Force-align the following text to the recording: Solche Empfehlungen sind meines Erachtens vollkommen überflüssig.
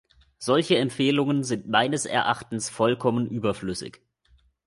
Solche 0.39 0.77
Empfehlungen 0.79 1.43
sind 1.43 1.67
meines 1.67 2.07
Erachtens 2.07 2.71
vollkommen 2.71 3.27
überflüssig. 3.27 4.01